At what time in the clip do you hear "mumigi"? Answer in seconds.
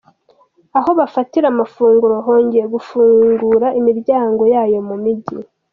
4.87-5.37